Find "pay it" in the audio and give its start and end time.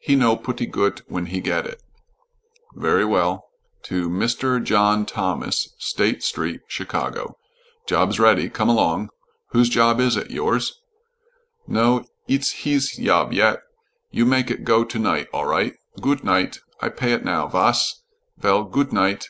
16.88-17.22